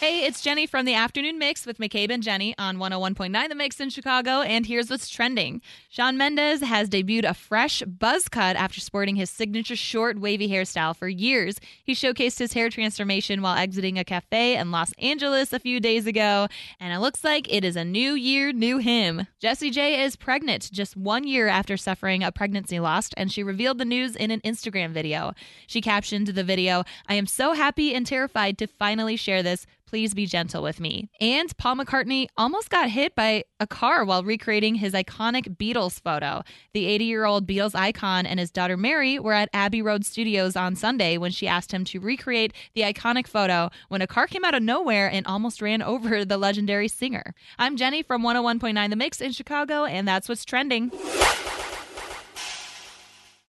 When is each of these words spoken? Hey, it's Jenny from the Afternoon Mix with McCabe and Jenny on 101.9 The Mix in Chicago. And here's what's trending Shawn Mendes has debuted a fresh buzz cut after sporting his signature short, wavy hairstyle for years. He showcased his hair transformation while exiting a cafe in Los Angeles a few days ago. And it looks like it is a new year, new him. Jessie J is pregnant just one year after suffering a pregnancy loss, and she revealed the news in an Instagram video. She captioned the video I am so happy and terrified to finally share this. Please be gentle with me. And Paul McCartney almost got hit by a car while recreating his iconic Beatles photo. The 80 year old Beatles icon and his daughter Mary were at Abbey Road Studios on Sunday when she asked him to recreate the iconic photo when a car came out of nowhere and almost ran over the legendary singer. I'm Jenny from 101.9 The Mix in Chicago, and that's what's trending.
Hey, 0.00 0.26
it's 0.26 0.42
Jenny 0.42 0.66
from 0.66 0.86
the 0.86 0.94
Afternoon 0.94 1.38
Mix 1.38 1.64
with 1.64 1.78
McCabe 1.78 2.10
and 2.10 2.22
Jenny 2.22 2.54
on 2.58 2.78
101.9 2.78 3.48
The 3.48 3.54
Mix 3.54 3.78
in 3.78 3.90
Chicago. 3.90 4.42
And 4.42 4.66
here's 4.66 4.90
what's 4.90 5.08
trending 5.08 5.62
Shawn 5.88 6.18
Mendes 6.18 6.62
has 6.62 6.90
debuted 6.90 7.24
a 7.24 7.32
fresh 7.32 7.80
buzz 7.82 8.28
cut 8.28 8.56
after 8.56 8.80
sporting 8.80 9.14
his 9.14 9.30
signature 9.30 9.76
short, 9.76 10.18
wavy 10.18 10.48
hairstyle 10.48 10.96
for 10.96 11.08
years. 11.08 11.60
He 11.84 11.94
showcased 11.94 12.40
his 12.40 12.52
hair 12.52 12.68
transformation 12.70 13.40
while 13.40 13.56
exiting 13.56 13.96
a 13.96 14.04
cafe 14.04 14.56
in 14.56 14.72
Los 14.72 14.92
Angeles 14.98 15.52
a 15.52 15.60
few 15.60 15.78
days 15.78 16.06
ago. 16.06 16.48
And 16.80 16.92
it 16.92 16.98
looks 16.98 17.22
like 17.22 17.50
it 17.50 17.64
is 17.64 17.76
a 17.76 17.84
new 17.84 18.14
year, 18.14 18.52
new 18.52 18.78
him. 18.78 19.28
Jessie 19.38 19.70
J 19.70 20.02
is 20.02 20.16
pregnant 20.16 20.70
just 20.72 20.96
one 20.96 21.24
year 21.24 21.46
after 21.46 21.76
suffering 21.76 22.24
a 22.24 22.32
pregnancy 22.32 22.80
loss, 22.80 23.10
and 23.16 23.30
she 23.30 23.44
revealed 23.44 23.78
the 23.78 23.84
news 23.84 24.16
in 24.16 24.32
an 24.32 24.40
Instagram 24.40 24.90
video. 24.90 25.34
She 25.68 25.80
captioned 25.80 26.26
the 26.26 26.44
video 26.44 26.82
I 27.08 27.14
am 27.14 27.26
so 27.26 27.52
happy 27.52 27.94
and 27.94 28.04
terrified 28.04 28.58
to 28.58 28.66
finally 28.66 29.16
share 29.16 29.42
this. 29.42 29.66
Please 29.94 30.12
be 30.12 30.26
gentle 30.26 30.60
with 30.60 30.80
me. 30.80 31.08
And 31.20 31.56
Paul 31.56 31.76
McCartney 31.76 32.26
almost 32.36 32.68
got 32.68 32.90
hit 32.90 33.14
by 33.14 33.44
a 33.60 33.66
car 33.68 34.04
while 34.04 34.24
recreating 34.24 34.74
his 34.74 34.92
iconic 34.92 35.56
Beatles 35.56 36.02
photo. 36.02 36.42
The 36.72 36.86
80 36.86 37.04
year 37.04 37.24
old 37.24 37.46
Beatles 37.46 37.76
icon 37.76 38.26
and 38.26 38.40
his 38.40 38.50
daughter 38.50 38.76
Mary 38.76 39.20
were 39.20 39.34
at 39.34 39.50
Abbey 39.52 39.82
Road 39.82 40.04
Studios 40.04 40.56
on 40.56 40.74
Sunday 40.74 41.16
when 41.16 41.30
she 41.30 41.46
asked 41.46 41.70
him 41.70 41.84
to 41.84 42.00
recreate 42.00 42.52
the 42.74 42.80
iconic 42.80 43.28
photo 43.28 43.70
when 43.88 44.02
a 44.02 44.08
car 44.08 44.26
came 44.26 44.44
out 44.44 44.56
of 44.56 44.64
nowhere 44.64 45.08
and 45.08 45.24
almost 45.28 45.62
ran 45.62 45.80
over 45.94 46.24
the 46.24 46.38
legendary 46.38 46.88
singer. 46.88 47.32
I'm 47.56 47.76
Jenny 47.76 48.02
from 48.02 48.24
101.9 48.24 48.90
The 48.90 48.96
Mix 48.96 49.20
in 49.20 49.30
Chicago, 49.30 49.84
and 49.84 50.08
that's 50.08 50.28
what's 50.28 50.44
trending. 50.44 50.90